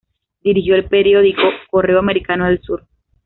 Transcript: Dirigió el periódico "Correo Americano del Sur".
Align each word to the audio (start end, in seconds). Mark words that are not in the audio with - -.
Dirigió 0.43 0.73
el 0.73 0.85
periódico 0.85 1.43
"Correo 1.69 1.99
Americano 1.99 2.47
del 2.47 2.59
Sur". 2.63 2.87